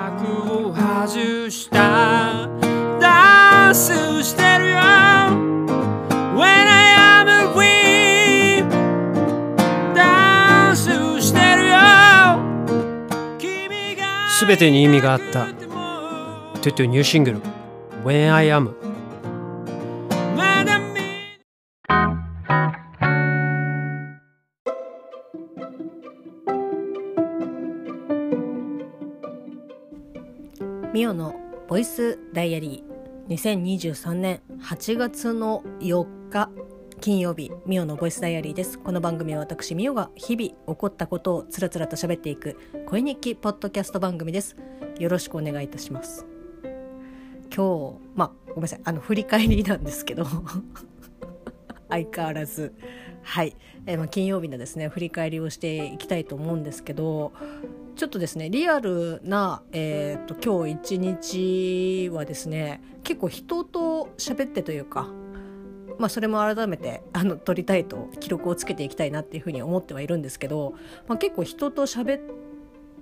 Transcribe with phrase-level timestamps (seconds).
[0.00, 2.48] 幕を外した。
[2.98, 3.92] ダンス
[4.24, 4.78] してるよ。
[6.36, 8.66] When I am free
[9.94, 10.88] ダンス
[11.20, 11.76] してるよ。
[14.30, 15.48] すべてに意味があった。
[16.62, 17.42] トゥトゥニューシングル。
[18.02, 18.74] When I am
[31.80, 33.34] イスダイアリー。
[33.34, 36.50] 2023年8月の4日
[37.00, 38.78] 金曜日ミオのボイスダイアリーです。
[38.78, 44.56] この番組は私ミオが日々起こったことをつらつらと喋っていく声日記ポッドキャスト番組です。
[44.98, 46.26] よろしくお願いいたします。
[46.64, 48.80] 今日まあごめんなさい。
[48.84, 50.26] あの振り返りなんですけど。
[51.88, 52.74] 相変わらず。
[53.22, 53.56] はい、
[53.86, 57.32] えーまあ、金曜日のですね振り返りをしていきたいと思うんですけど
[57.96, 65.08] ちょっとですねリアルな、えー、と今日一日はですね結構人と喋ってというか、
[65.98, 70.74] まあ、それも改めてあの撮りたいと記録をつけていきたいなっていうふうに思ってはいるんですけど、
[71.06, 72.20] まあ、結構人と喋っ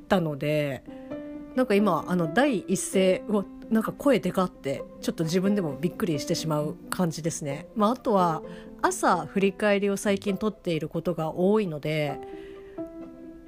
[0.08, 0.82] たので
[1.54, 7.66] なんか今あの第一声をなんか声でかってちょっと自分でもびっくりしてしまう感じですね。
[7.74, 8.42] まあ、あとは
[8.80, 12.18] 朝振り返りを最近撮っていることが多いので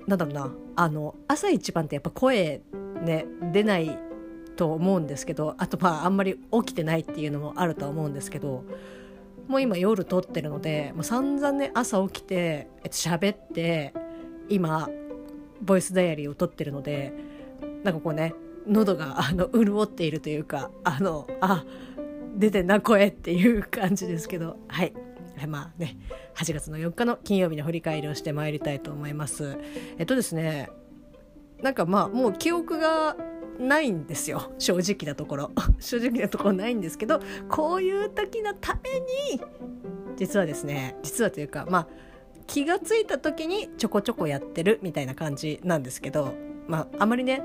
[0.07, 2.63] なんだろうなあの朝一番ってやっぱ声
[3.03, 3.99] ね出ない
[4.57, 8.65] と思うんですけどあとまああんまり起きてないっていうのもあるとは思うんですけど
[9.47, 13.95] もう今夜撮ってるのでもう散々ね朝起きて喋って
[14.49, 14.91] 今
[15.63, 17.13] ボイスダイアリーを撮ってるので
[17.83, 18.35] なんかこうね
[18.67, 21.65] 喉があの潤っているというかあのあ
[22.37, 24.57] 出てんな声っていう感じですけど。
[24.69, 24.93] はい。
[25.47, 25.97] まあね
[26.35, 29.59] 8月の4日の金曜日の振り返りをしてまいりたいと思います。
[29.99, 30.71] えっとですね
[31.63, 33.17] なんかまあもう記憶が
[33.59, 34.53] ないんですよ。
[34.59, 35.51] 正直なところ。
[35.81, 39.01] 正直なところないんですけどこういう時のため
[39.35, 39.41] に
[40.17, 41.89] 実はですね実はというかまあ
[42.47, 46.35] 気がついた時にちょこちょこやってるみたいな感じなんですけど
[46.67, 47.43] まああまりね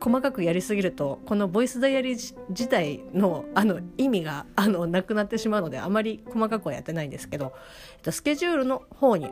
[0.00, 7.52] 細かくやりすぎるとこのボイスダイアリー自体のあの意味があのなくなってしまうのであまり細かくはやってないんですけど
[8.10, 9.30] スケジュールの方に、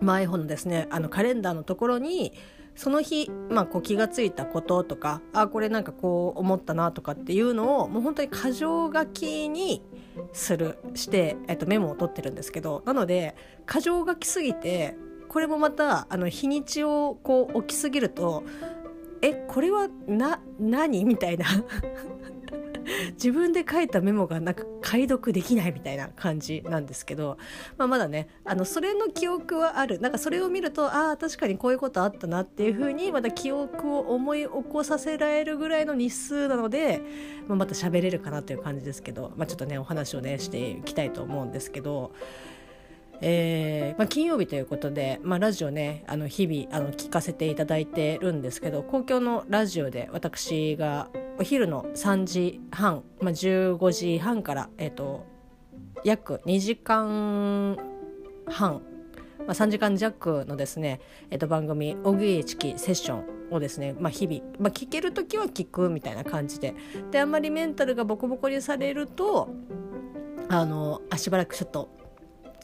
[0.00, 2.32] iPhone のですねあのカレンダーのところに
[2.74, 9.82] その日、まあ、こう気がついたこととかあこれなんかこう思ったなとかっていうのをもう本当に箇条書きに
[10.32, 13.36] するして、えっと、メモを取ってるんですけどなので
[13.70, 14.96] 箇条書きすぎて
[15.28, 18.44] これもまたあの日にちをこう置きすぎると
[19.22, 21.04] えこれはな何？
[21.04, 21.46] みたいな。
[23.14, 27.38] 自分で書いたメモがなんか解読できないみたいな感じなんですけど、
[27.78, 30.00] まあ、まだねあのそれの記憶はある。
[30.00, 37.00] なんかそれを見るとああ確かにこういうことあったなっていうふうにまた記憶を思い起こさせられるぐらいの日数なので、
[37.46, 42.12] まあ、また喋れるかなという感じですけど、まあ、ちょっとねお話をねしていきたいと思うんですけど。
[43.24, 55.24] えーまあ、金曜日ということで、まあ、ラジオねあの日々あの聞かせていただいてるんですけど公共のラジオで私がお昼の3時半、まあ、15時半から、えーと、
[56.04, 57.78] 約2時間
[58.46, 58.82] 半、
[59.38, 61.00] まあ、3時間弱のですね、
[61.30, 63.24] えー、と番組「おぎえちきセッション」
[63.54, 66.74] をですね、まあ、日々、まあ、聞ける時は聞くみたいな感じで
[67.12, 69.48] であんまりメンタルがボコボコにされると
[70.48, 72.01] あのあしばらくちょっと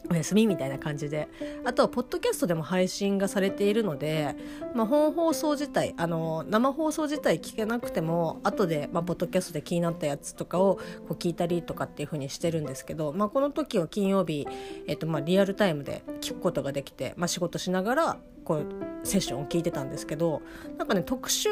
[0.09, 1.27] お休みみたいな感じで。
[1.65, 4.35] あとはポッドキャストでも配信がされているので、
[4.73, 14.47] まあ、本放送自体あの生放送自体聞けなくても後で、まあ、ポッドキャストで気になったやつとかをこう聞いたりとかっていう風にしてるんですけど、まあ、この時は金曜日、
[14.87, 18.65] えっと、まあリアルタイムで聞くことができて、まあ、仕事しながらこう
[19.03, 20.41] セッションを聞いてたんですけど
[20.77, 21.49] なんかね特集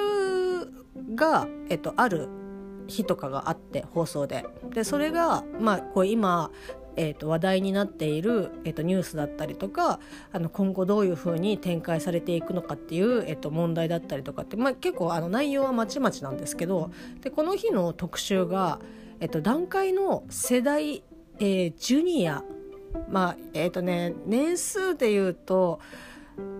[1.16, 2.28] が、えっと、ある
[2.88, 4.46] 日とかがあって放送で。
[4.74, 6.52] でそれが、まあ、こう今
[6.98, 10.00] えーと、話題になっている、えーと、ニュースだったりとか
[10.34, 16.92] あの今後どういうふうに展開されていくのかっていう、えーと、問題だったりとかって、まあ、結構あの内容はまちまちなんですけど
[17.22, 18.80] でこの日の特集が、
[19.20, 21.04] えー、と段階の世代、
[21.40, 22.44] えー、ジュニア
[23.10, 25.80] まあえっ、ー、とね年数でいうと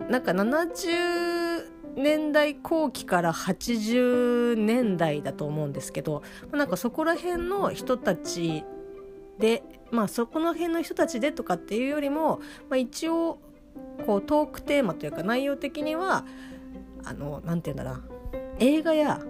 [0.10, 8.64] なんか70年代後期から80年代だと思うんですけどなんかそこら辺の人たち
[9.40, 12.40] でまあそこの辺の人たちでとかっていうよりも、
[12.70, 13.40] まあ、一応
[14.06, 16.26] こうトークテーマというか内容的には
[17.04, 18.04] あのなんて言うんだろう
[18.60, 19.22] 映画や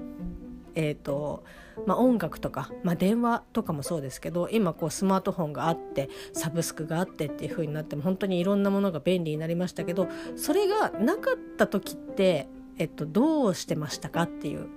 [0.80, 1.44] えーと
[1.88, 14.68] まあ、音楽とか、まあ、電話とかもそうですけど今こうスマートフォンがあってサブスクがあってっていう風になっても本当にいろんなものが便利になりましたけどそれがなかった時って、えっと、どうしてましたかっていう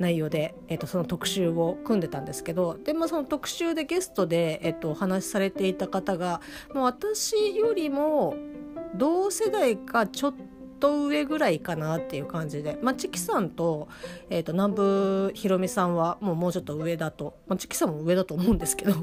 [0.00, 6.40] 内容で、えー、とその特集を組んでたんですけどで、まあ、その特集でゲストで、えー、とお話しされていた方が、
[6.74, 8.34] まあ、私よりも
[8.96, 10.34] 同世代かちょっ
[10.80, 13.88] と上ぐらいかなっていう感じで、まあ、チキさんと,、
[14.30, 18.94] えー、と南部ひろみさんはもうもうちょっと上だと、まあ、チキさんも上だと思うんですけど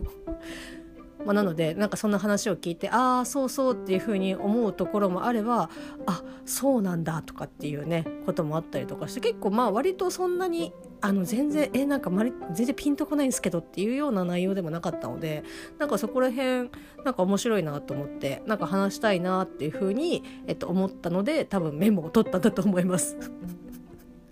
[1.25, 5.69] まあ、なのでなんかそんな話を聞いてああそうそうっていうふうに思うところもあれば
[6.05, 15.43] あそうなんだとかっていうねこともあったりとかして結構まあ割とそんなにあの全然えなんかまり全然ピンとこないんですけどっていうような内容でもなかったので
[15.77, 16.69] なんかそこら辺
[17.03, 23.17] なんか面白いなと思ってなんか話したいなっていうふうに、えっと、思ったので多分メモを取ったんだと思います。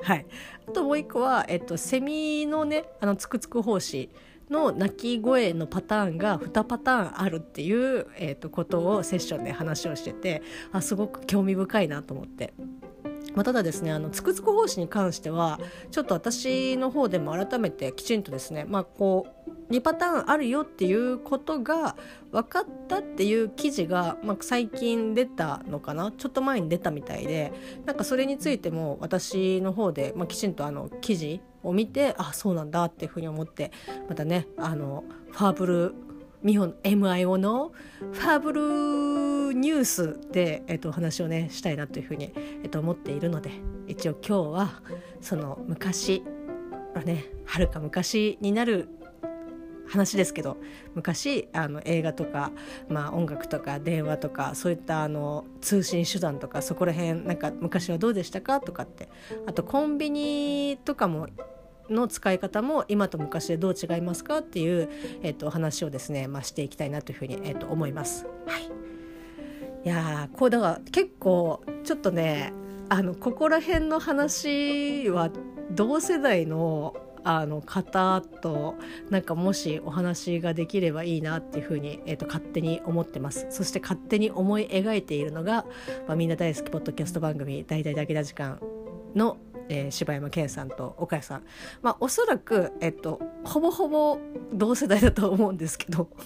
[0.02, 0.26] はい、
[0.68, 4.10] あともう一個は、えっと、セミのねあのつくつく胞子
[4.50, 12.54] の鳴き声のパターンが2パターンあるっていう、えー、とことをセッションで話をしててあすごく興味深いなと思って。
[13.34, 15.60] まあ、ただですねあのつくつく胞子に関しては
[15.92, 19.28] ちょっと私の方でも改めてきちんとですね、まあ、こ
[19.70, 21.98] う2パターンあるよっていうことが
[22.32, 26.12] 分かったっていう記事が、まあ、最近出たのかな？
[26.12, 27.52] ちょっと前に出たみたいで
[27.86, 33.72] なんかそれについても私の方で、まあ、きちんとあの記事を見てあそうなんだっていうふうに思って
[34.08, 35.96] またねあのファーブル
[36.44, 37.72] ミホ MIO の
[38.12, 43.52] ファーブルニュースで、えっと、お話をねしたいなというふうに、えっと、思っているので
[43.88, 44.82] 一応今日は
[45.22, 46.24] その昔
[46.94, 48.90] はねはるか昔になる
[49.88, 50.58] 話ですけど
[50.94, 52.52] 昔あの映画とか、
[52.90, 59.10] まあ、音楽とか電話とかそういったあの通信手段とかそこら辺なんか昔はどうでしたかとかって
[59.46, 61.28] あとコンビニとかも
[61.90, 64.90] の使い方も今と昔でどう違いますかっていう、
[65.22, 68.26] えー、と話をですね、まあ、していきたいなというふうに、えー、と思います。
[68.46, 68.64] はい、
[69.84, 72.54] いやこうだから結構ちょっとね
[72.90, 75.30] あのここら辺の話は
[75.72, 76.96] 同世代の
[77.28, 78.76] あの方と
[79.10, 85.66] なんかもしお話ができればいいなっていうふうに、えー、と勝手に思ってますそして勝手に思い描いているのが、
[86.08, 88.60] まあ、みんな大好きポッドキャスト番組「大々だけな時間」
[89.16, 89.38] の
[89.70, 91.44] えー、柴山健さんと岡谷さん、
[91.82, 94.20] まあ、おそらく、えっと、ほぼほぼ
[94.54, 96.10] 同世代だと思うんですけど。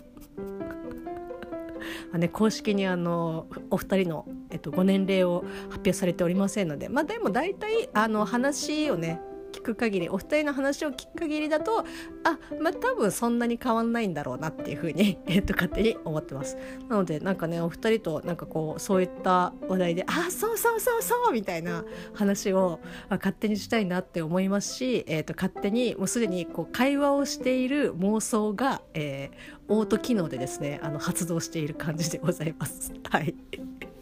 [2.11, 11.79] まあ、ね、公式にあのお二人の、えっと、ご年齢を発表されておりませんので、まあ、でも大体あの話をね聞く限りお二人の話を聞く限りだと
[12.23, 16.57] あまあ多分そんなに変わんないんだろうなっていうふうに、 えっと、勝手に思ってます
[16.87, 22.79] なのでなんかねお二人となんかこうそういった話題で「あそうそうそうそう」みたいな話を、
[23.09, 32.93] 勝手にしたいなって思いますし、えっと、勝手にもうすでにこう会話をしている妄想が、えー、オート機能でですねあの発動している感じでございます。
[33.09, 33.35] はい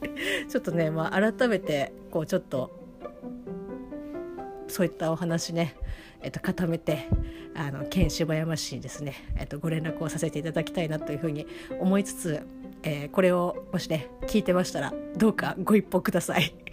[0.50, 2.72] ちょっとね、まあ、改めてこうちょっと
[4.68, 5.76] そういったお話ね、
[6.22, 7.08] えっと、固めて
[7.56, 11.48] あの県柴山市にですね、えっと、ご連絡をさせていただきたいなというふうに
[11.80, 12.48] 思いつつ、
[12.84, 16.67] えー、これをもしね聞いてましたらどうかご一報ください。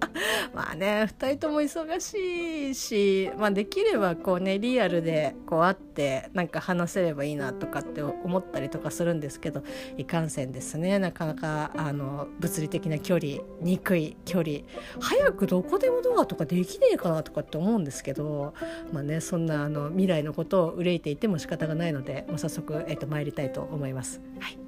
[0.54, 9.62] まあね2人とも忙しいし、まあ、できればこうねリアルでこう会ってなんか話せればいいなとかって思ったりとかするんですけど
[9.96, 10.98] いかんせんですね。
[10.98, 14.60] なかなかあの物理的な距離憎い距離。
[15.00, 18.54] 早くどこでもドアとかできねえかなとかって思うんですけど
[18.92, 24.20] まあねそんなあの未来のことを憂いていても仕方がないので、まあ、早速、えー、と参りたいと思います。
[24.40, 24.58] はい。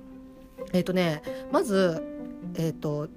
[0.72, 2.02] えーとね、まず、
[2.54, 3.08] えーと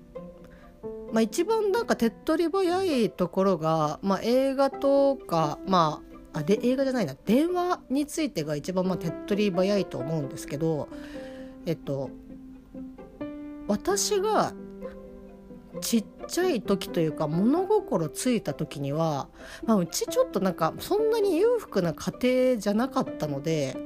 [1.13, 6.01] まあ、一番なんか手っ取り早いところが、まあ、映画とか、ま
[6.33, 7.15] あ、あで映画じゃないな。
[7.25, 10.89] 電話についてが一番まあ手っ取り早いと思うんですけど
[11.67, 12.09] えっと
[13.67, 14.53] 私が
[15.81, 19.27] ちっちゃい時というか物心ついた時には、
[19.65, 22.11] まあ、うちちょっとなんかそんなに裕福な家
[22.51, 23.77] 庭じゃなかったので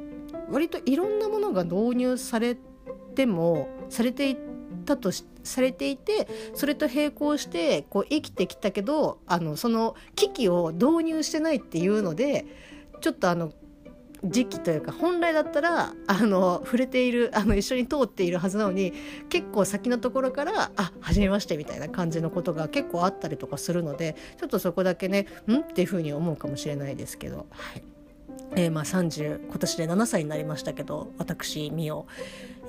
[0.49, 2.57] 割といろんなものが導入され
[3.15, 4.37] てもされてい
[4.87, 12.45] たとされていてそれと並行してこう生きてきたけどあのその機を導入してないっていうので
[13.01, 13.51] ちょっとあの
[14.23, 18.93] 時期というか本来だったらあの触れているあの一緒に通っているはずなのに
[19.29, 25.57] 結構先のところから「あ初めまして」みたいな感じのことが結構あったりとかするのでちょっとそこだけねん？
[25.57, 27.45] っていうふうに思うかもしれないですけど。
[27.51, 27.83] はい
[28.55, 32.05] えー、まあ30今年で7歳になりましたけど私美桜、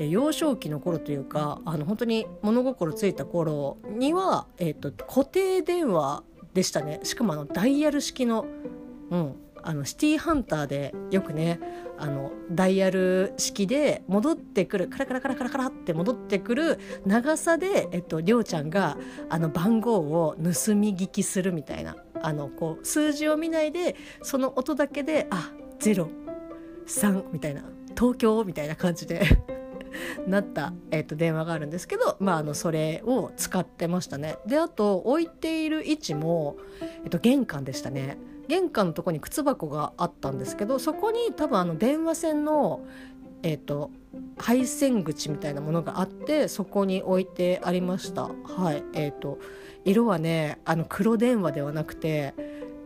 [0.00, 6.22] 幼少期の頃というかあの本当に物心ついた頃には、えーと、固定電話
[6.54, 7.00] でしたね。
[7.02, 8.46] しかもあのダイヤル式の,、
[9.10, 11.60] うん、あのシティハンターでよくね
[11.98, 18.96] あのダイヤル式で戻ってくるカラカラカラカラカラって戻ってくる長さで、えっと、りょうちゃんが
[19.28, 27.64] あの番号を盗み聞きするみたいなあのこう数字を見ないでその音だけであ03みたいな
[27.96, 29.22] 東京みたいな感じで
[30.26, 34.36] なった、えー、と電話があるんですけど、まあ、あのそれを使ってましたね。
[34.46, 36.56] であと置いている位置も、
[37.04, 38.18] えー、と玄関でしたね。
[38.48, 42.80] 玄関のとこに靴箱があったんですけどそこに多分あの電話線の、
[43.42, 43.90] えーと、
[44.38, 48.22] 配線口みたいなものがあってそこに置いてありました。
[48.22, 48.82] はい。
[48.94, 49.38] えーと
[49.84, 52.34] 色はねあの黒電話ではなくて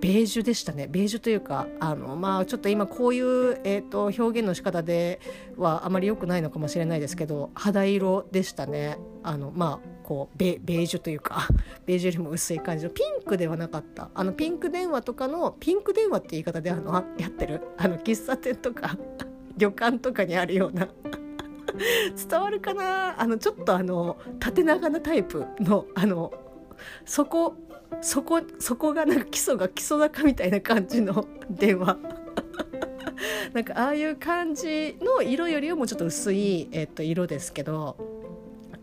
[0.02, 0.88] ベージュでしたね。
[0.88, 5.21] ベージュというかあのまあちょっと今こういう、えーと、表現の仕方で
[5.56, 8.99] はあまり良くないのかもしれないですけど肌色でしたね。
[9.23, 11.47] あのまあこうベベージュというか
[11.87, 14.11] ベージュよりも薄い感じのピンクではなかった。
[14.12, 17.61] あのピンク電話とかのピンク電話って言い方であのやってる。
[17.78, 18.99] あの喫茶店とか
[19.56, 20.88] 旅館とかにあるような
[22.28, 23.21] 伝わるかな？
[23.21, 26.32] あのちょっとあの縦長なタイプのあの
[27.04, 27.54] そこ
[28.01, 31.99] そこそこがなんか基礎が基礎高みたいな感じの 電話。
[33.53, 37.97] なんかああいう感じの色よりはもうちょっと薄い、えっと、色ですけど、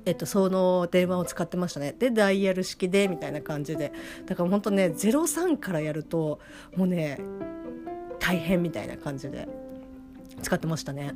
[0.05, 1.95] えっと、その電話を使ってましたね。
[1.97, 3.91] でダイヤル式でみたいな感じで。
[4.25, 6.39] だから本当ね03からやると
[6.75, 7.19] もうね
[8.19, 9.47] 大変みたいな感じで
[10.41, 11.15] 使ってましたね。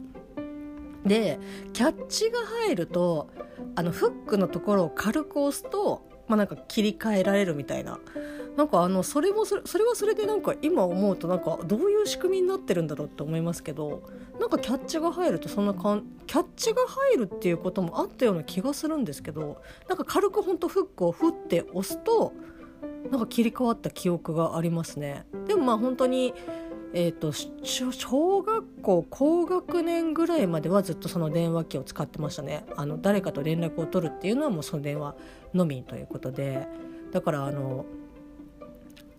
[1.06, 1.40] で
[1.74, 3.30] キャッチが入ると
[3.76, 8.00] あのフックのところを軽く押すとまあ、なんか切り替えられるみたいな
[8.56, 14.04] なんかあのそれもそれそれはそれでなんか今思うとなんかどういう仕組みになってるんだろうって思いますけど
[14.40, 22.34] なんかキャッチが入るとそんなかんキャッチが入るっていうこともあったような気がするんですけどなんか軽くほんとフックを振って押すと
[23.10, 25.26] なんか切り替わった記憶がありますね。
[25.48, 26.34] でもまあ本当に
[26.96, 32.66] えーと、小学校高学年ぐらいまではずっとその電話機を使ってましたね。
[32.76, 35.16] あの誰かと連絡を取るっていうのはもうその電話
[35.56, 36.68] のみということで。
[37.12, 37.86] だからあの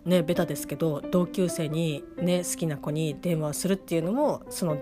[0.04, 4.78] ねベタですけど同級生に、ね、好きな子に電話するっていうのもその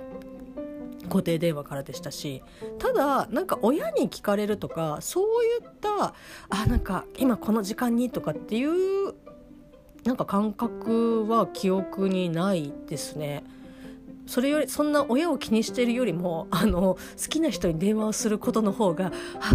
[1.09, 2.43] 固定電話からでしたし。
[2.79, 6.15] ただなんか親に聞かれるとかそういった
[6.51, 9.15] あなんか今この時間にとかっていう
[10.05, 13.45] なんか感覚は記憶にないですね。
[14.27, 19.55] それよりそんな親を気にしてるよりもあの好きな人に電話をすることの方がはっはっ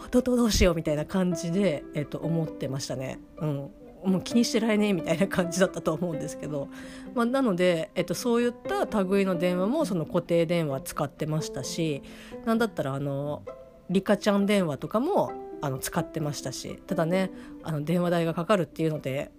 [0.00, 3.20] はどどどうしようみたいな感じで、えっと、思ってましたね。
[3.38, 3.70] うん
[4.04, 6.68] もう気にしてられねえみたいな感じだったと思うんですけど、
[7.14, 12.02] まあ、なので、えっと、そういった類の電話もその固定電話使ってましたし
[12.44, 13.42] なんだったらあの
[13.90, 17.30] リカちゃん電話とかもあの使ってましたしただね
[17.62, 19.30] あの電話代がかかるっていうので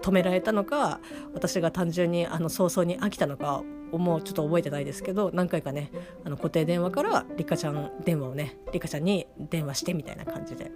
[0.00, 1.00] 止められたのか
[1.34, 3.62] 私が単純にあの早々に飽きたのか
[3.92, 5.90] もうちょっと覚えてないですけど何回かね
[6.24, 10.72] あの固定電話からリカちゃん電話をねリカちゃんに電話してみたいな感じで、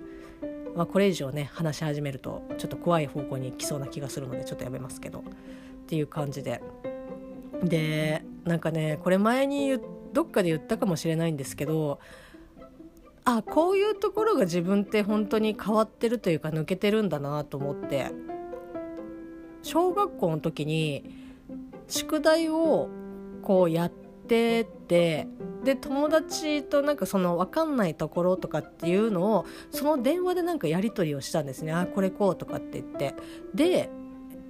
[0.77, 5.23] まあ、これ以上ね話し始めるとちょっと怖い方向に行きそうな気がするのでちょっとやめますけどっ
[5.87, 6.63] ていう感じで。
[7.63, 9.79] でなんかねこれ前に
[10.13, 12.01] どっかで言ったかもしれないんですけど
[13.27, 18.11] あこういうところが自分って本当に変わってるというか抜けてるんだなと思って。
[19.67, 21.03] 小学校の時に
[21.89, 22.89] 宿題を
[23.43, 25.27] こうやってて
[25.65, 31.73] で友達となんかその分かんないところとかっていうのをその電話でなんかやり取りをしたんですね。
[31.73, 33.15] あこれこうとかって言って。
[33.55, 33.91] で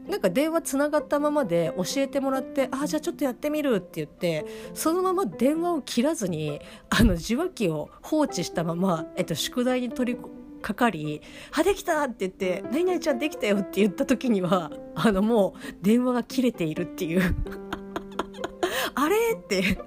[0.09, 6.61] なんか電話つながったままで教えてもらって「あじゃあちょっとやってみる」って言ってそのまま電話を切らずに
[6.91, 10.21] あの受話器を放置したまま、えっと、宿題に取り
[10.63, 11.21] かかり
[11.53, 17.23] 「あできた!」って言って「何々ちゃんできたよ」って言った時にはあのもう電話が切れているっていう
[18.95, 19.79] あれって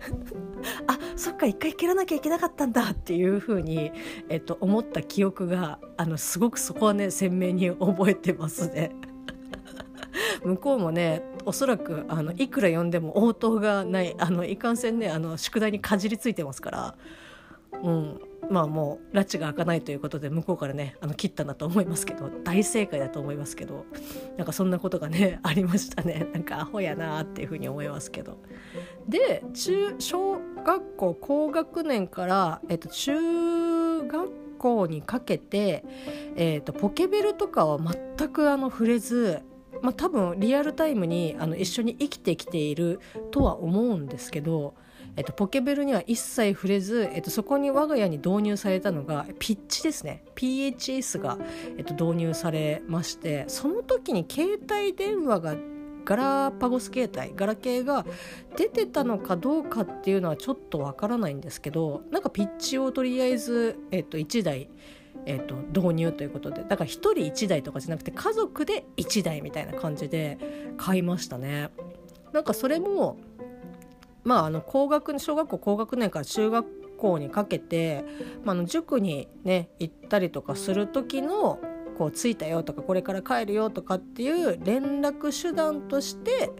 [0.88, 3.92] あそっか一回切らなきゃいけなかったんだっていうふうに、
[4.30, 8.92] えっと、思った記憶があのすごくそこはね鮮明に覚えてますね。
[10.44, 16.96] 向こうもねおそらくあのいくら呼んでも応答がないあのいかんせんねあの宿題にかじりついてますから、
[17.84, 23.86] うん、まあもう拉致が開かないということで向こうからねあの切ったんだと思いますけど大正解だと思いますけど
[24.38, 26.28] なんかそんなことがね ありましたね。
[26.34, 28.38] なんかアホやなっていうふうに思いますけど。
[29.08, 35.84] で中小学校高学年から、えっと、中学校にかけて、
[36.36, 39.42] えっと、ポケベルとかは全くあの触れず
[39.82, 43.00] まあ、多分リアルタイムにあの一緒に生きてきている
[43.32, 44.76] とは思うんですけど、
[45.16, 50.24] えっと、ポケベルには一切触れず、えっと、そこに我が家に導入されたのがピッチですね。
[50.36, 51.38] PHS が、
[51.78, 55.56] えっと、導入されましてその時に携帯電話が
[56.06, 58.06] ガラパゴス携帯ガラケーが
[58.56, 64.70] 出てたのかどうかっていうのはちょっとわからないんですけどなんかピッチをとりあえず、えっと、1台
[65.26, 70.38] えーと、導入ということでだから1人1台とかじゃなくて家族で1台みたいな感じで
[70.78, 71.70] 買いましたね。
[72.32, 73.18] なんかそれも
[74.24, 78.04] まああの高学小学校高学年から中学校にかけて、
[78.44, 81.60] まあ、の塾にね行ったりとかする時の
[81.98, 86.52] こう着いたよとかこれから帰るよとかっていう連絡手段として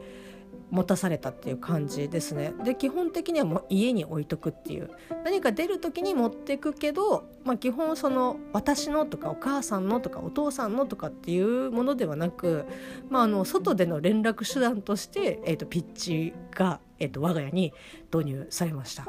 [0.72, 2.54] 持たされたっていう感じですね。
[2.64, 4.90] で基本的にはもう家に置いとくっていう。
[5.24, 12.66] 何か出る時に持ってくけど、まあ、基本その私のとかお母さんのとかお父さんのとかっていうものではなく、
[13.10, 17.74] まあ、あの外での連絡手段として、えーと、ピッチが、えーと我が家に
[18.14, 19.08] 導入されました。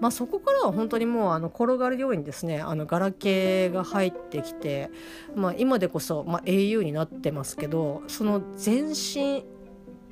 [0.00, 2.60] まあ、そこからは本当にもうあの転がるようにですね。
[2.60, 4.90] あのガラケーが入ってきて、
[5.36, 9.44] まあ、今でこそ、まあ、au になってますけどその前進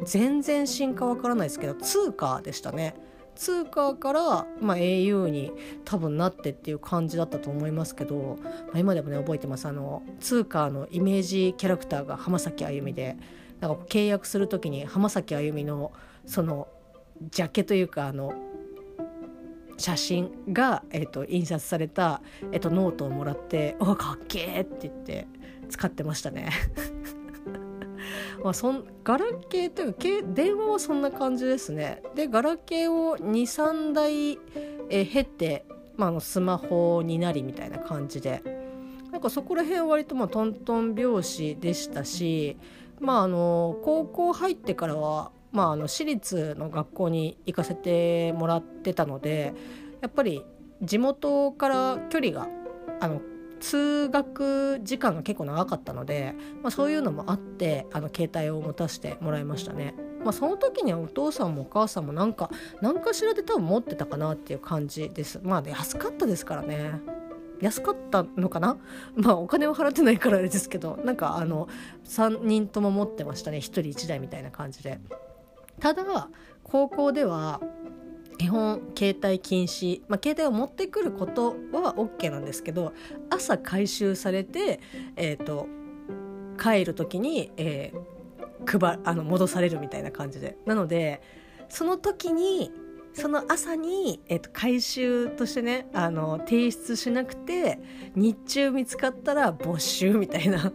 [0.04, 2.94] 全然進化わからないですけど通貨でしたね。
[3.36, 4.20] 通貨から、
[4.60, 5.50] まあ、au に
[5.86, 13.16] 多分なってっていう感じだったと思いますけど、まあ、今でもね覚えてますあの通貨のイメージキャラクターが浜崎あゆみで
[13.60, 15.92] なんか契約する時に浜崎あゆみの
[16.26, 16.68] その
[17.30, 18.34] ジャケというかあの
[19.78, 22.20] 写真が、えーと、印刷された、
[22.52, 25.26] えーと、ノートをもらって「おかっけー!」って言って
[25.70, 26.50] 使ってましたね。
[28.42, 32.02] まあ、そんガラケーというか電話はそんな感じですね。
[32.14, 34.32] でガラケーを23台、
[34.88, 35.64] えー、経て、
[35.96, 38.42] まあ、あのスマホになりみたいな感じで
[39.12, 42.56] なんかそこら辺は割とまあトントン拍子でしたし、
[42.98, 49.52] まあ、あの高校入ってからはまあ、あの私立の学校に行かせてもらってたので
[50.00, 50.44] やっぱり
[50.82, 52.48] 地元から距離が
[53.00, 53.20] あの
[53.60, 59.94] 通学時間が結構長かったので、まあ、そういうのもあってあの携帯を持たせてもらいましたね。
[60.24, 62.50] まあ、その時にはお父さんもお母さんもなんか
[62.82, 65.40] 何かしらで多分持ってたかなっていう感じです。
[65.42, 67.00] まあ、安かったですからね。
[67.60, 68.76] 安かったのかな？
[69.14, 71.68] まあお金を払ってないからあれですけどなんかあの
[72.04, 74.98] 3人とも持ってましたね1人1台みたいな感じで。
[75.78, 76.28] ただ
[76.62, 77.60] 高校では
[78.40, 82.94] 基本携帯禁止、まあ、携帯を持ってくることは OK なんですけど
[83.28, 84.80] 朝回収されて、
[85.16, 85.66] えーと、
[86.58, 90.56] 帰る時に、えー、配あの戻されるみたいな感じで。
[90.64, 91.20] なので
[91.68, 92.72] その時に
[93.12, 97.78] その朝に、えーと、回収としてねあの提出しなくて
[98.14, 100.72] 日中見つかったら没収みたいな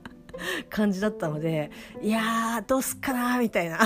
[0.68, 1.70] 感じだったので
[2.02, 3.78] いやーどうすっかなみたいな。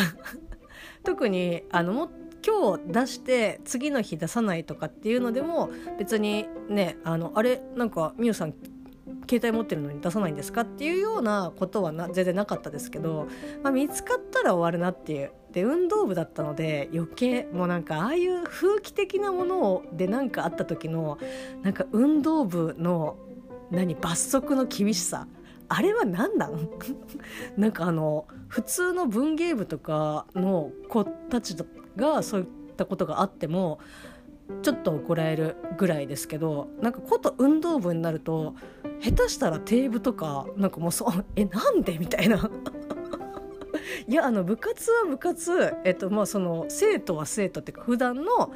[1.05, 8.55] 特にあのも今日出して次の日出さないとかっていうのでも別にねあのあれなんかみゆさん
[9.29, 13.29] 携帯持ってるのに出さないんですかっていうようなことはな全然なかったですけど、
[13.63, 15.33] まあ、見つかったら終わるなっていう。
[15.53, 21.19] で運動部だったので余計もうなんかああいう風紀的なものをで何かあった時の
[21.63, 23.19] なんか運動部の
[23.71, 25.27] 何罰則の厳しさ。
[25.69, 26.69] あれは何なん？
[27.57, 31.57] なんかあの普通の文芸部とかの子たち
[31.97, 33.79] がそういったことがあっても
[34.63, 38.55] ちょっと怒られるぐらいですけどなんかこと運動部になると
[39.01, 41.99] 下手したらテーブとかなんかもうそう えなんで？
[41.99, 42.51] みたいな。
[44.09, 48.53] いやあの部活は部活、えっとまあ、その生徒は生徒っていうか普段の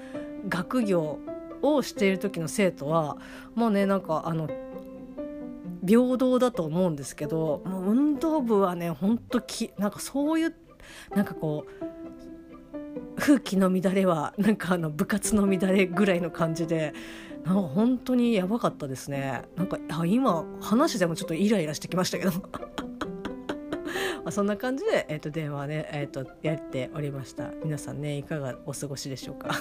[0.48, 1.18] 学業
[1.62, 3.16] をしている時の生徒は
[3.54, 4.48] もうねなんかあの
[5.86, 10.54] 平等だと思うんですけどもう運動部はねほんときなんかそういう
[11.14, 11.86] なんかこう
[13.16, 16.92] 風紀の乱れはなんかあの部活の乱れぐらいの感じで
[17.44, 19.42] なんか本当にやばかったですね。
[19.56, 22.32] なんかあ今話でもちょっとイライラしてきましたけど。
[24.30, 27.52] そんな感じで、えーと、電話ね、えーとやっておりました。
[27.62, 29.50] 皆さんねいかがお過ごしでしょうか？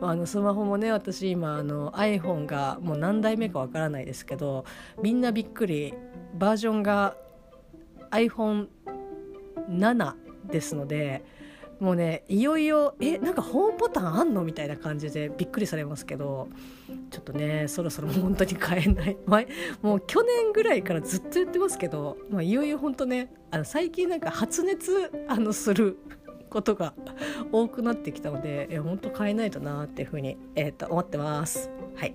[0.00, 4.64] あのスマホもね私今あの iPhone がもう何代目かわからないですけど
[5.02, 5.92] みんなびっくり。
[6.34, 7.16] バージョンが
[8.10, 10.14] iPhone7
[10.50, 11.24] ですので
[11.80, 16.48] もうねいよいよえなんかホームボタンあんのみたいな感じでびっくりされますけど
[17.10, 19.48] ちょっとねそろそろ本当に買えない 前
[19.80, 25.96] もう去年ぐらいからずっと言ってますけど、まあ、いよいよ本当ねあの最近なんか発熱あのする
[26.50, 26.92] ことが
[27.50, 31.70] 多くなってきたのでえ本当変えないとなっていうふうに、えー、と思ってます。
[31.96, 32.14] はい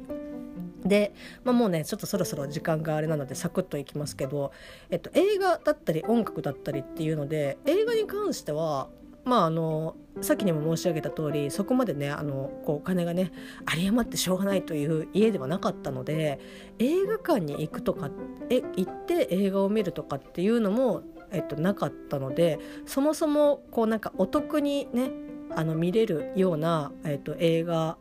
[0.86, 4.52] で、まあ、もうねちょっとそろそろ時間があれなのでサクッといきますけど、
[4.92, 8.88] えっと、映画だったり音楽だったりっていうので映画に関しては
[9.26, 13.32] まああのさっきにも申し上げた通りそこまでねあのこうお金がね
[13.76, 16.40] 有り余ってしょうがないという家ではなかったので
[16.80, 18.10] 映画館に行くとか
[18.50, 25.12] え行って映画を見るとかっていうのもえっと、なかったのでそもそもこうなんかお得にね
[25.54, 27.98] あの見れるような、えっと、映画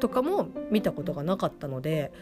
[0.00, 2.12] とかも見たことがなかったので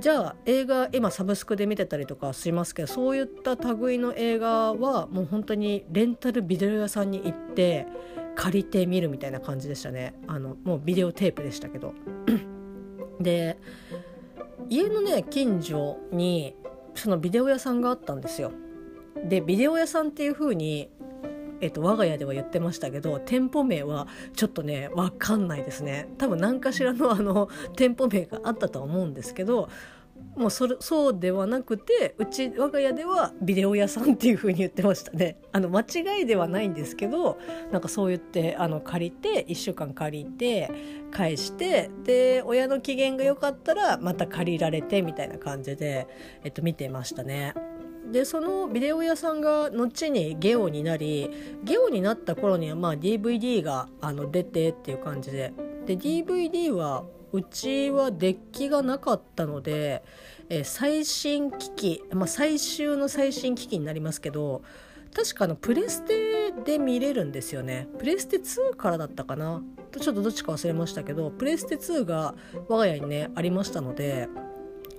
[0.00, 7.86] じゃあ映画今サブスクで見てたりとかしますけどそういった類の映画はもう本当にレンタルビデオ屋さんに行って
[8.34, 10.14] 借りて見るみたいな感じでしたね。
[10.26, 11.92] あのもうビデオテープでしたけど。
[13.20, 13.58] で
[14.70, 16.54] 家のね近所に
[16.94, 18.52] そのビデオ屋さんがあったんですよ。
[19.24, 20.88] でビデオ屋さんっていう風に
[21.60, 29.68] えっと、我が家では言ってましたけど店舗名はちょっとね分かんないですね多分何かしらのあの店舗名があったとは思うんですけど
[30.36, 37.38] もうそれそうではなくてうち我が家ではビデオ屋さんっていう風に言ってましたねあの間違いではないんですけど
[37.72, 40.70] なんかそう言ってあの借りて1週間借りて
[41.10, 46.06] 返してで親の機嫌が良かったらまた借りられてみたいな感じで、
[46.44, 47.54] えっと、見てましたね。
[48.10, 51.30] でそのビデオ屋さんが後にゲオになり
[51.62, 55.52] ゲオになった頃にはまあ DVD があの出てっていう感じで。
[55.86, 60.02] で DVD はうちはデッキがなかったので、
[60.48, 64.62] えー、最新機器、まあ、最終の最新機器になりますけど
[65.14, 67.88] 確かのプレステで見れるんですよね。
[67.98, 69.62] プレステ2からだったかな？
[69.98, 72.34] ちょっとどっちか忘れましたけどプレステ2が
[72.68, 74.28] 我が家にねありましたので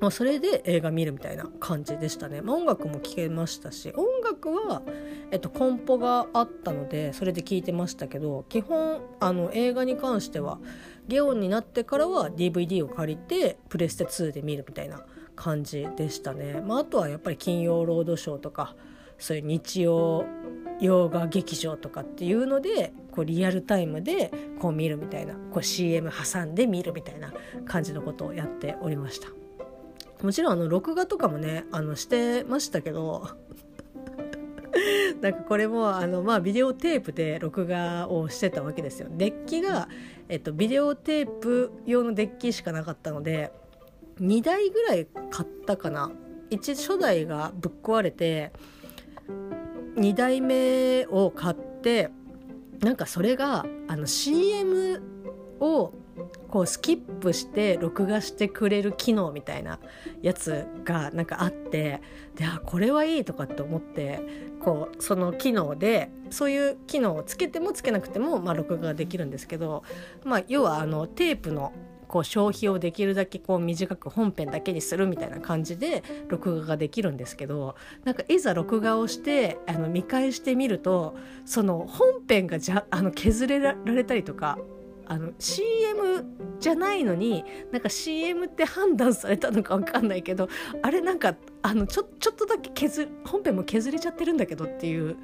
[0.01, 4.81] まあ、それで映画見るみたいな感じでしたね、まあ、音楽も聴けましたし音楽は、
[5.29, 10.57] えっと、コンポがあったのでそれで聴いてましたけど基本あの映画に関しては
[11.07, 18.75] ゲオンになってからは DVD を借りてプレステ2で見るみたいな感じでしたね、まあ、あとはやっぱり金曜ロードショーとか
[19.19, 20.25] そういう日曜
[20.79, 27.31] 洋画劇場とかっていうのでこうリアルタイムでこう見るみたいなこう CM 挟んで見るみたいな
[27.65, 29.40] 感じのことをやっておりました。
[30.21, 33.27] もちろんあの録画とかもねあのしてましたけど
[35.21, 39.07] なんかこれもあのまあビデオテープで録画をしてたわけですよ。
[39.11, 39.89] デッキが、
[40.29, 43.51] えっと、ビデオテープ用のデッキしかなかったので
[44.19, 46.11] 2台ぐらい買ったかな。
[46.49, 48.51] 一初代がぶっ壊れて
[49.95, 52.09] 2台目を買って
[52.81, 55.01] なんかそれがあの CM
[55.59, 55.93] を
[56.51, 59.79] こうスキップして録画してくれる機能みたいな
[60.21, 62.01] やつがなんかあって
[62.35, 64.21] であこれはいいとかって思って
[64.59, 69.83] こうその機能でそういう機能をつけてもつけなくても、まあ、録画ができるんですけど、
[70.23, 71.73] まあ、要はあのテープの
[72.11, 84.57] こう消費をできるだけこう短く本編だけにするみたいな感じで録画ができるんですけどなんかいざ録画をしてあの見返してみるとその本編がじゃあの削れられたりとか
[85.11, 86.23] あの CM
[86.61, 87.43] じゃないのに
[87.73, 90.47] なんか CM って判断されたのか分かんないけど
[90.81, 95.17] あれなんかあのちょちょっとだけ削本編も削れちゃってるんだけどっていう。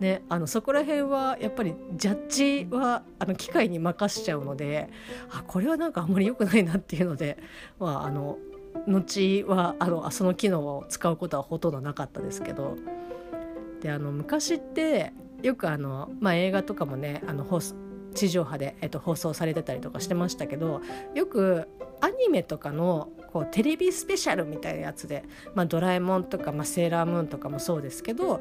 [0.00, 4.88] ね、あのそこら辺はやっぱりジャッジはあの機械に任しちゃうので
[5.28, 7.36] あこれはなんかあんまり良くないなっていうので、
[7.80, 8.38] まあ、あの
[8.86, 12.76] 後はあのその機能を使うことはほとんどなかったですけど
[13.80, 17.74] であの昔ってよくあの、まあ、映画とかもねあのホス
[18.14, 20.80] 地上波で、えっと、放送されてたりとかしてましたけど
[21.14, 21.68] よく
[22.00, 28.40] アニメとかのこうテレビスペシャルみたいなやつで「まあ、ドラえもん」とか、まあ、セーラームーンとかもそうですけど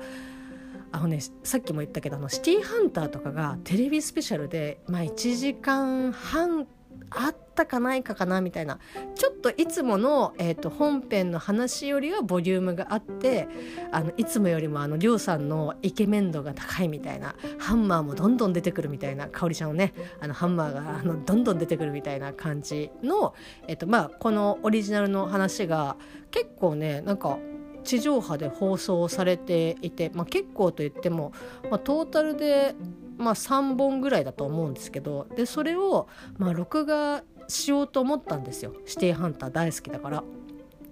[0.91, 6.67] あのねさっきも言ったけどあのシティーハンターとかがテレビスペシャルで、まあ、1時間半
[7.09, 8.79] あったかないかかなみたいな。
[9.15, 13.47] ちょっといつもの、えーと、本編の話よりはボリュームがあって
[13.91, 17.35] あのいつもよりもあのりょうさんのイケメン度が高いみたいな。
[17.57, 19.27] ハンマーもどんどん出てくるみたいな。
[19.27, 23.33] かおりちゃんをねあのハンマーがあのどんどん出てくるみたいな感じの、
[23.67, 25.97] えーとまあ、このオリジナルの話が
[26.31, 27.37] 結構ねなんか
[27.83, 31.31] 地上波で放送されていて、まあ、結構といっても、
[31.71, 32.75] まあ、トータルで
[33.17, 40.23] まあ、3本ぐらいだと思うんですけどでそれを、まあ、録画しようと思ったんですよ「シティハンター」大好きだから。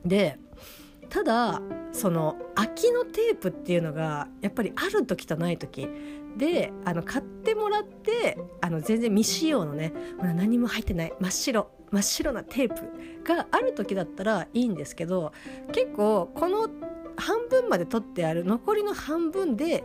[0.06, 0.40] で
[1.10, 1.62] ただ
[1.92, 5.88] その空きのテープっていうのがやっぱりある時とない時
[6.38, 15.32] であの買ってもらってあの全然未使用のね何も入ってない真っ白真っ白なテープがある時だったらいいんですけど
[15.72, 16.70] 結構この
[17.18, 19.84] 半分まで取ってある残りの半分で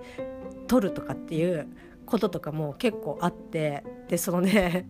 [0.66, 1.68] 取るとかっていう
[2.10, 4.88] こととかも結構あってでそのね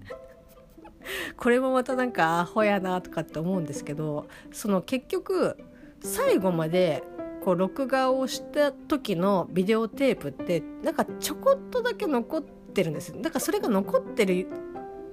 [1.37, 5.57] これもまたなんかアホやなとかって思うんですけどその結局
[6.03, 7.03] 最後まで
[7.45, 14.47] こう録画をした時のビデオテープってなんかちょこっとだけ残ってるんですだからそれが残ってる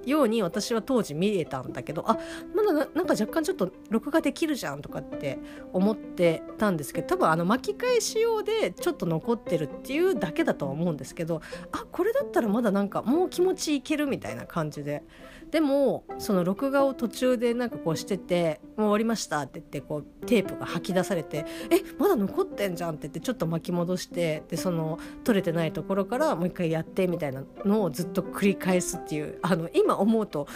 [0.10, 2.18] ように私は当時見えたんだけどあ
[2.56, 5.38] まだなんか若干ちょっと録画できるじゃんとかって
[5.74, 11.42] 思ってたんですけど多分あの巻き返し用でちょっと残ってるっていうだけだとは思うんですけど
[11.72, 15.04] あこれだったらまだなんかもう気持ちいけるみたいな感じで。
[15.52, 30.48] でもその録画を途中でなんかこうしてて「もう終わりました」って言ってこうテープが吐き出されて「えまだ残ってんじゃん」って言ってちょっと巻き戻してでその取れてないところからもう一回やってみたいなのをずっと繰り返すっていうあの今思うと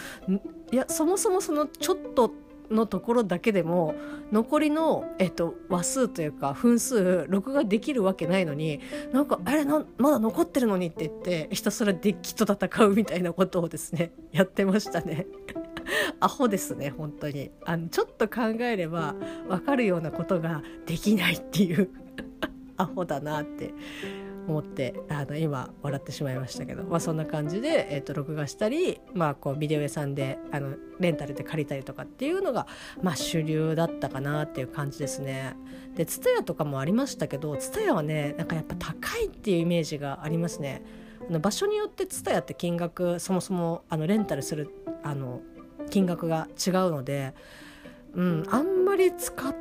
[0.70, 2.32] いやそもそもそのちょっと
[2.72, 3.94] のところだけでも
[4.32, 8.80] 残りの、えっと、話数というか分数録画できるわけないのに
[9.12, 15.26] なんか「あれなまだ残ってるのに」って言ってひたすらデッキと戦うみたいなことをですね やってましたね。
[16.20, 17.50] アホですね本当に。
[17.64, 19.14] あのちょっと考えれば
[19.48, 21.90] 分かるようなことができないっていう。
[22.78, 23.74] アホだなって。
[24.48, 32.66] 思ってあの今笑ってしまいましたけど、まあ、そんな感じで、えーと、録画したり、まあ、こうビデオ屋さんであのレンタルで借りたりとかっていうのが、
[33.02, 35.56] まあ、主流だったかなっていう感じですね。
[35.94, 40.82] で TSUTAYA とかもありましたけど TSUTAYA はねなんかやっぱ高いっていうイメージがありますね。
[41.28, 44.70] あの場所によって TSUTAYA って金額そもそもあのレンタルする
[45.02, 45.40] あの
[45.90, 47.34] 金額が違うので、
[48.14, 49.54] うん、あんまり使っ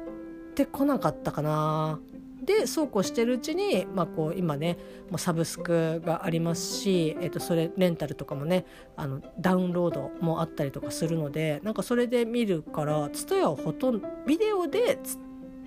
[0.56, 2.00] てこなかったかな
[2.42, 4.78] でそうこうしてるうちに、まあ、こう今ね
[5.10, 14.98] もうサブスクがありますし、えー、とそれレンタルとかもねあのダウンロードもあったりとかするのでなんかそれで見るから蔦屋をほとんどビデオで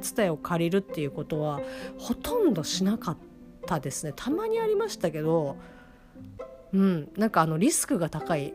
[0.01, 1.61] 蔦屋を借りるっていうことは
[1.97, 3.17] ほとんどしなかっ
[3.67, 4.13] たですね。
[4.15, 5.57] たまにありましたけど
[6.73, 8.53] うんなんかあのリスクが高い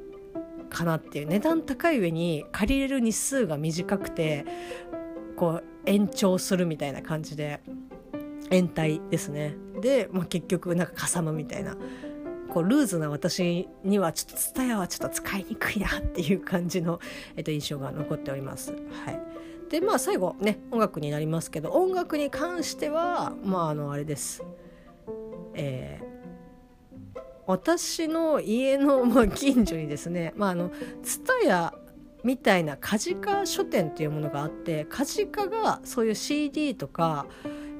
[0.69, 4.45] かなっていう値段高い上に借りれる日数が短くて
[5.37, 7.61] こう延長するみたいな感じで。
[8.51, 11.75] 延滞ですねで、まあ、結局なんかかさむみたいな
[12.49, 16.99] こうルーズな私にはちょっとツタヤはちょっと使いにくいなっていう感じの、
[17.37, 18.71] えっと、印象が残っております。
[18.71, 19.21] はい、
[19.69, 24.43] でまあ最後ね音楽になりますけど音楽に関してはまああのあれです。
[25.53, 30.71] えー、私の家の、ま、近所にですね、まあ、あの
[31.03, 31.73] ツタヤ
[32.23, 37.25] みたいなカジカ書店というものがあってカジカがそういう CD とか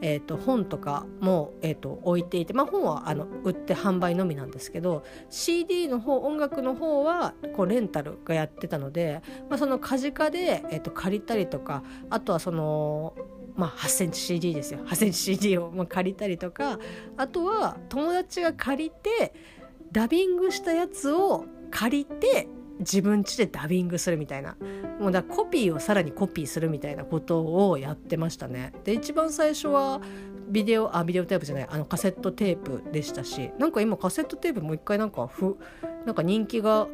[0.02, 13.16] えーと、本とかも、えーと、置いていて、まあ、本はあの売って販売のみなんですけど CD の方音楽の方はこうレンタルがやってたので、まあ、そのカジカで、えーと、借りたりとかあとはその
[13.56, 14.80] まあ、8センチ CD ですよ。
[14.86, 16.80] 8センチ CD をま借りたりとか
[17.18, 19.34] あとは友達が借りて
[19.92, 22.48] ダビングしたやつを借りて
[22.80, 24.56] 自分家でダビングするみたいな
[25.00, 28.74] もうだコピーをさらにコピーするみたいなことをやってましたね。
[28.84, 30.02] で一番最初は
[30.50, 35.58] ビデオあビデオテープじゃないあのカセットテープでしたしなんか今カセットテープもう一回なんかふ
[36.06, 36.88] なんか人気が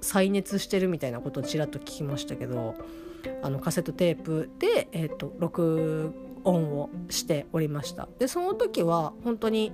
[0.00, 2.74] 再熱してるみたいなことをちらっと聞きましたけど
[3.42, 8.08] あのカセットテープで、えーと、録音をしておりました。
[8.18, 9.72] でその時は本当に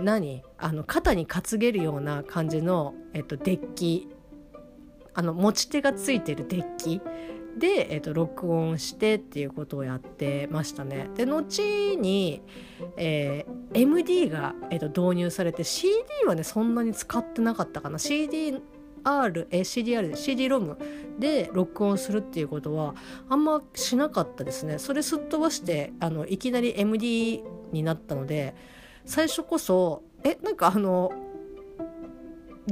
[0.00, 0.42] 何？
[0.58, 4.08] あの肩に担げるような感じの、えっと、デッキ
[5.18, 7.00] あの持ち手がついてるデッキ。
[7.58, 11.10] で、えーと、録音してっていうことをやってましたね。
[11.16, 12.40] で後に、
[12.96, 15.92] えー、MD が、えーと、導入されて CD
[16.24, 17.98] はねそんなに使ってなかったかな。
[17.98, 18.62] CD
[19.02, 20.78] R、え CDR で CD ロム
[21.18, 22.94] で録音するっていうことは
[23.28, 24.78] あんましなかったですね。
[24.78, 28.54] それすっ飛ばしてあのいきなり MD になったので
[29.04, 31.10] 最初こそえなんかあの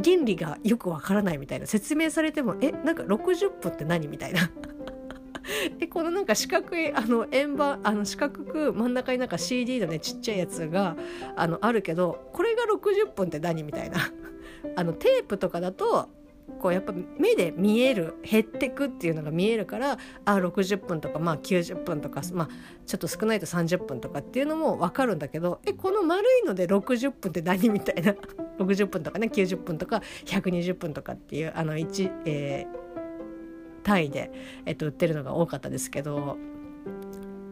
[0.05, 4.51] 原理がよくわからないみたいな説明されてもえなんか60分って何みたいな。
[5.79, 10.97] でこのなんか四角いあの円盤あの四角く真ん中になんか CD のねちっちゃいやつが
[11.37, 13.99] あのあるけどこれが60分って何みたいな。
[14.75, 16.09] あのテープとかだと
[16.61, 22.49] こうやっぱ目で見える減ってくっていうのが見えるからあ60分とかまあ90分とか、まあ、
[22.87, 28.15] ちょっと少ないと30分とかっていうのも分かるんだけどえこの丸いので60分って何みたいな？
[28.59, 34.31] 60分とかね90分とか120分とかっていうあの1、えー、単位で、
[34.65, 36.37] えっと、売ってるのが多かったですけど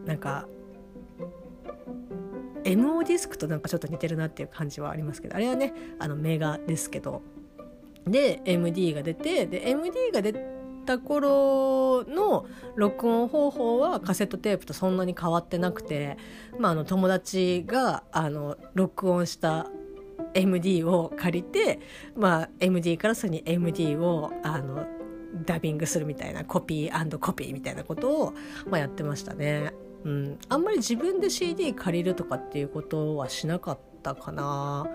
[0.05, 0.47] なんか
[2.63, 7.21] MO ディスクとなんかちょっと似てるなっていう感じはありますけどあれはねあのメガですけど。
[8.07, 10.33] で MD が出てで MD が出
[10.85, 16.17] た頃の録音方法はカセットテープとそんなに変わってなくて、
[16.59, 19.67] まあ、あの友達があの録音した
[20.33, 21.79] MD を借りて、
[22.15, 24.85] まあ、MD からさらに MD をあの
[25.45, 28.33] ダビングするみたいなコピーコピーみたいなことを、
[28.67, 29.73] まあ、やってましたね。
[30.05, 34.87] うん、あんまり自分で CD 借りるとかっていうことはしなかったかな。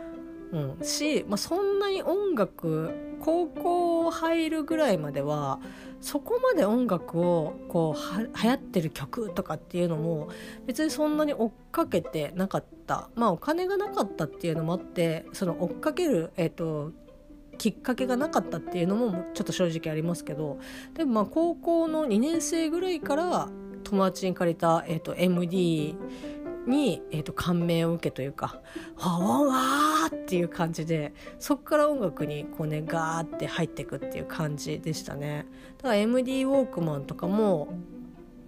[0.53, 5.61] うん、し、まあ、そんなに音楽高校入るぐらいまでは
[6.01, 10.29] そこまで音楽をこうは流行ってる曲とかっていうのも
[10.67, 13.11] 別にそんなに追っかけてなかった。
[13.15, 16.91] まあお金がなかったっていうのもあってその追っかける、えーと、
[17.57, 20.59] きっかけがなかったっていうのもちょっと正直ありますけど
[20.95, 23.49] でもまあ高校の2年生ぐらいから
[23.85, 25.95] 友達に借りた、えーと、MD
[26.67, 28.61] に、えーと、感銘を受けというか
[28.99, 29.57] 「わわわ!」
[30.15, 35.47] っていう感じでそこから音楽にこうねガーって入っていくっていう感じでしたね
[35.79, 37.69] だから MD ウォークマンとかも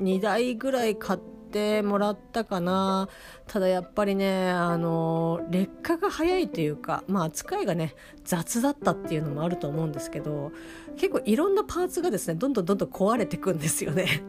[0.01, 1.21] 2台ぐらい買っ
[1.51, 3.09] てもらったかな
[3.47, 7.95] ただやっぱりねあの劣化が早いというかまあ扱いがね
[8.25, 10.53] 雑だったっていうのもあると思うんですけど
[10.97, 14.23] 結構いろんなパーツがですねどんどんどんどん壊れてくんですよね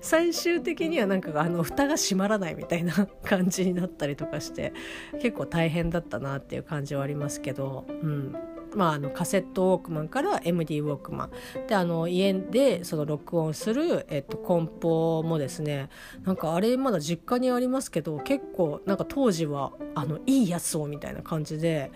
[0.00, 4.72] 最終的にはなんかあの蓋が閉まらないみたいな感じになったりとかして
[5.20, 8.34] 結構大変だったなっていう感じはありますけど、うん、
[8.74, 11.30] まあ、あのカセットウォークマンから MD ウォークマン
[11.66, 15.88] であの家でその録音する、えっと、コンポもですね
[16.24, 21.90] なんかあれまだ実家にありますけど結構なんか当時はあのいいやつをみたいな感じで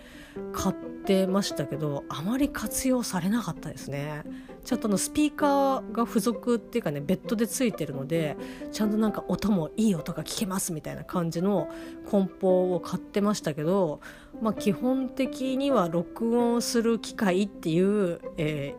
[0.53, 4.23] 買ってましたけどあまり活用されなかったですね。
[4.65, 8.35] ちゃんとのスピーカーが付属っていうかねベッドでついてるので
[8.71, 11.69] ちゃんとなんか音もいい音が聞けますみたいな感じの
[12.09, 14.01] 梱包を買ってましたけど、
[14.41, 18.75] まあ、基本的には録音する機械っていう、え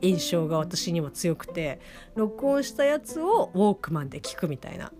[0.00, 1.80] ー、印象が私には強くて
[2.14, 4.92] 録音したやつをウォークマンで聞くみたいな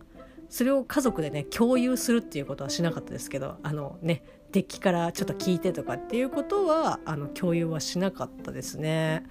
[0.49, 4.23] それを家族でね共有するっていうことはしなかったですけどあのね
[4.53, 9.25] デッキからちょっと聞いてとかっていうことはあの共有はしなかったですね。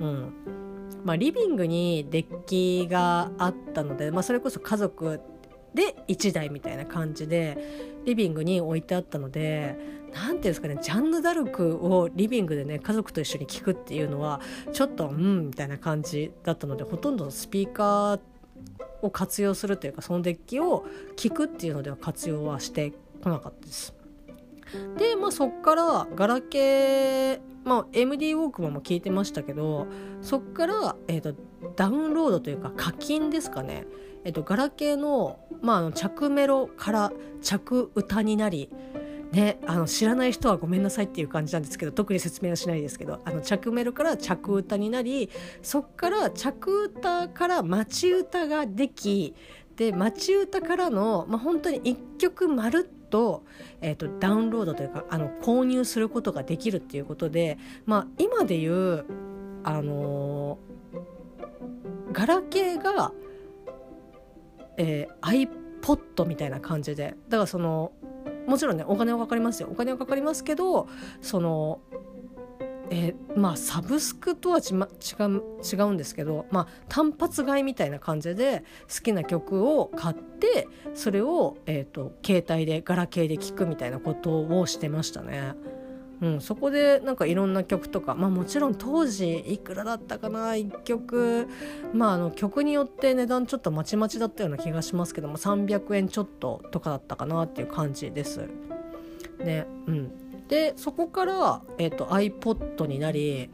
[0.00, 0.32] うん
[1.04, 5.20] まあ、リビングにデッキがあったので、まあ、それこそ家族
[5.74, 7.56] で1台みたいな感じで
[8.04, 9.76] リビングに置いてあったので
[10.14, 14.40] 何ていうんですかねジャンヌ・ダルクをリビングでね家族と一緒に聞くっていうのは
[14.72, 18.20] ちょっとうんみたいな感じだったのでほとんどスピーカー
[19.02, 22.92] を活用するというかそのデッキを聞くっていうのでは活用はして
[23.22, 23.94] こなかったです。
[24.98, 29.88] で、まあ、そっからガラケー、まあ、MD ウォークマンも聞いてましたけど
[30.22, 31.34] そっから、えーと、
[31.74, 33.86] ダウンロードというか課金ですかね、
[34.24, 38.70] えーと、ガラケーの,、まあ、あの着メロから着歌になり
[39.32, 45.30] ね、あの知らない人はごめんなさいっていう感じなんですけど特に説明はしないですけどあの着メロから着歌になり
[45.62, 49.34] そっから着歌から待歌ができ
[49.76, 53.42] で待歌からの、まあ、本当に1曲まるっと,、
[53.82, 59.04] えーと、ダウンロードというかあの購入することができるっていうことで、まあ、今で言う、
[59.64, 63.12] あのー、ガラケーが、
[64.78, 65.48] えー、
[65.82, 67.92] iPod みたいな感じでだからその
[68.50, 70.88] もちろんねお金はかかりますよお金はかかりますけど
[71.22, 71.80] その
[72.92, 85.54] え、まあサブスクとはち、ま、違う違うんですけど、まあ、単発買いみたいな感じで好きな曲を買ってそれを、えーと、携帯でガラケーで聴くみたいなことをしてましたね。
[86.22, 91.48] うん、そこでなんかいろんな曲とか、まあ、もちろん当時いくらだったかな1曲、
[91.94, 98.48] まあ、あの曲によって値段ちょっとまちまちだったような気がしますけども300円ちょっととかだったかなっていう感じです。
[99.38, 100.10] ねうん、
[100.48, 103.48] でそこから、えーと、iPod になり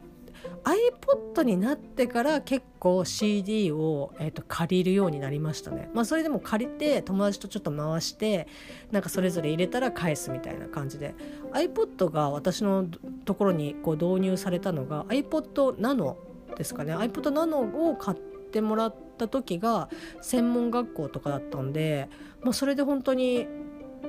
[0.67, 5.89] iPod になってから結構 CD を、えーと、借りるようになりましたね。
[5.93, 8.47] まあそれでも借りて友達とちょっと回して
[8.91, 11.15] なんかそれぞれ入れたら返すみたいな感じで
[11.53, 12.85] iPod が私の
[13.23, 16.17] ところにこう導入されたのが iPod Nano
[16.57, 18.17] ですかね iPod Nano を買っ
[18.51, 19.89] てもらった時が
[20.21, 22.09] 専門学校とかだったんで、
[22.41, 23.47] まあ、それで本当に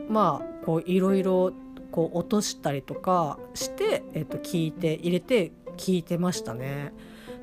[0.08, 1.52] まあこういろいろ
[1.92, 6.92] こう落としたりとかして、えっと、聞いて入れて聞いてましたね。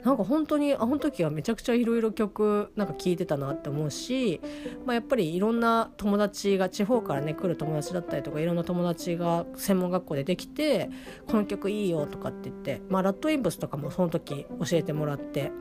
[0.04, 4.40] なんか本当にあの時はめちゃくちゃいろいろ曲なんか聴いてたなって思うし、
[4.86, 10.92] まあ、やっぱりいろんな友達が地方からね来る友達だったりとかいろんな友達が専門学校でできて
[11.28, 15.52] この曲いいよとかって言って、まあ、ラッドインプスとかもその時教えてもらって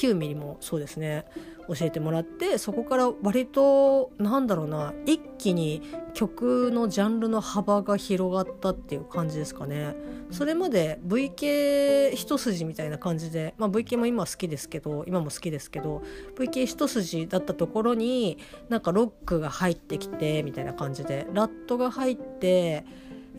[0.00, 1.26] 9ミリもそうですね
[1.68, 5.82] 教えてもらってそこから割となんだろうな一気に
[6.14, 9.94] 曲のジャンルの幅が広がったっていう感じですかね。
[10.30, 16.02] それまで V 系一筋みたいな感じで、まあ、V 系も今好きですけど今も好きですけど
[16.38, 18.38] V 系一筋だったところに
[18.68, 22.84] なんかロックが入ってきてみたいな感じでラットが入って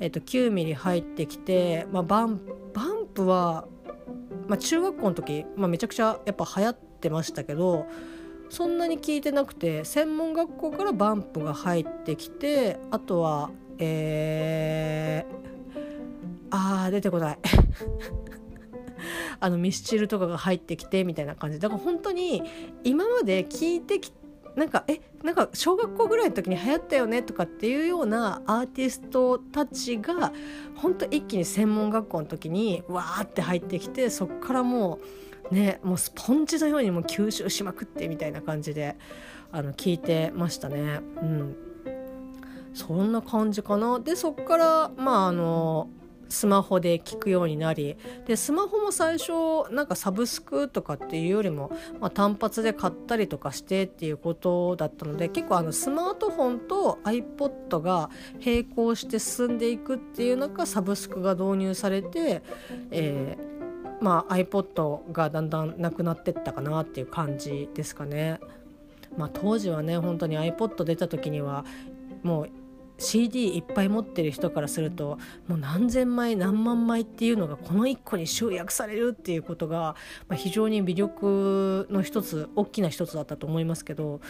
[0.01, 2.41] えっと、9ミリ入ってきて、まあ、バン
[2.73, 3.67] バンプは、
[4.51, 7.87] まあ、中学校の時、まあ、めちゃくちゃやっぱ流行ってましたけど
[8.49, 17.39] そんなに聞いてなくて専門学校からバンプが入ってきてあとはえー、あー出てこない。
[19.39, 21.59] あのミスチルとかが入ってきてみたいな感じ。
[21.59, 22.43] だから本当に
[22.83, 24.11] 今まで聞いてき
[24.55, 30.33] なんかえなんか小学校ぐらいの時に流行ったよねとかっていうようなアーティストたちが
[30.75, 34.99] 本当一気に専門学校の時にわーって入ってきてそっからも
[35.51, 38.97] うねもうスポンジのようにもう吸収しまくってみたいな感じで
[39.51, 41.01] あの聞いてましたね。
[41.21, 41.55] うん
[42.73, 45.89] そんな感じかなでそっからまああの
[46.31, 49.31] スマホで聞くようになりでスマホも最初
[49.71, 58.09] なんかサブスクとかっていうよりも、まあ、単発で買ったりとかしてっていうことだったので結構あのスマートフォンと iPod が
[58.43, 62.41] 並行して進んでいくっていう中サブスクが導入されて、
[62.91, 63.51] えー
[64.01, 68.39] まあ、iPod がだんだんなくなってったかなっていう感じですかね。
[69.17, 71.65] まあ、当時はね本当に iPod 出た時には
[72.23, 72.49] もう
[73.01, 79.95] CD いっぱい持ってる人からするともう何千枚何万枚っていうのがこの1個に集約されるっていうことが、
[80.27, 84.21] まあ、非常に魅力の一つ大きな一つだったと思いますけど、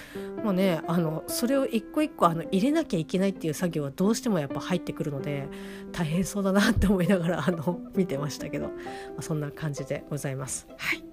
[0.43, 5.47] まあね、あのそれを一個一個あの入れなきゃいけないっていう作業はどうしてもやっぱ入ってくるので
[5.91, 8.73] 大変そうだなって思いながらあの見てましたけど、ま
[9.19, 10.67] あ、そんな感じでございます。
[10.77, 11.10] はい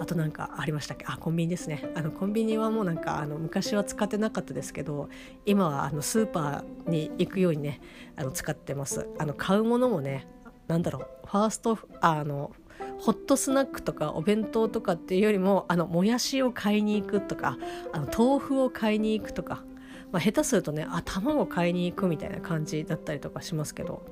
[0.00, 1.04] あとなんかありましたっけ？
[1.08, 1.90] あコンビニですね。
[1.94, 5.08] あのコンビニはもうなんかあの昔は使ってなかったですけど
[5.44, 7.80] 今はあのスーパーに行くようにね
[8.16, 9.08] あの使ってます。
[9.18, 10.26] あの買うものもね
[10.68, 12.52] なんだろうファーストあの
[13.00, 17.56] ホットスナックとかお弁当とかっていうよりもあのもやしを買いに行くとか
[17.92, 19.62] あの豆腐を買いに行くとか
[20.12, 24.02] まあ、下手するとねあ卵買いに行くみたいな感じだったりとかしますけど。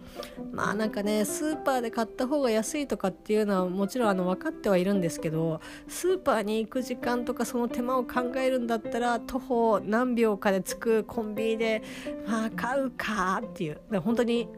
[0.52, 11.82] まあなんかねスーパーで買った方が安いとかっていうのはもちろんあの分かってはいるんですけどスーパーに行く時間とかその手間を考えるんだったら徒歩何秒かで着くコンビニで
[12.26, 13.80] まあ買うかっていう。
[14.00, 14.48] 本当に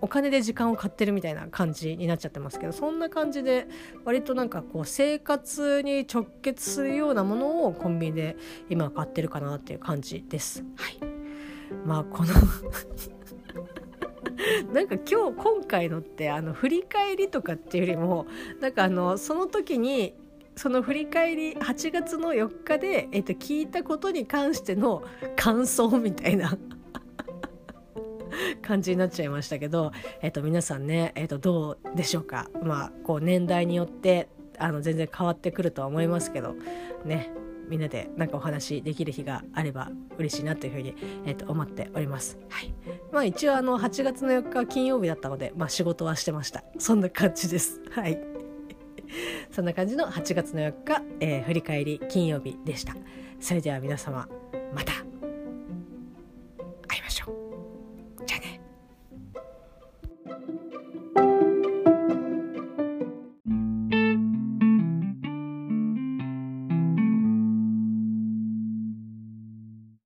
[0.00, 3.66] お金で時間を買ってるみたいな感じになっちゃってますけどそんな感じで
[4.04, 8.36] 割となんかこう生活に直結するようなものをコンビニで
[8.68, 10.64] 今買ってるかなっていう感じです。
[10.76, 10.98] はい、
[11.84, 12.32] まあこの
[14.72, 18.26] なんか今日今回のってあの振り返りとかっていうよりも
[18.60, 20.14] なんかあのその時に
[20.56, 25.02] その振り返り8月の4日で、えっと、聞いたことに関しての
[25.36, 26.58] 感想みたいな
[28.62, 34.28] 感じになっちゃいましたけど、えっと、皆さんね、えっと、どうでしょうか、まあ、こう年代によって
[34.58, 36.54] あの全然変わってくるとは思いますけど
[37.04, 37.32] ね
[37.70, 42.36] みんなでなんかお話できる日があれば嬉しいなというふうに、えー、と思っております。
[42.48, 42.74] はい。
[43.12, 46.64] まあ一応あの8月の4日金曜日だったので、まあ仕事はしてました。
[46.78, 47.80] そんな感じです。
[47.92, 48.20] はい。
[49.52, 52.96] そんな感じの8月の4日、えー、振り返り金曜日でした。
[53.38, 54.28] それでは皆様、
[54.74, 55.09] また。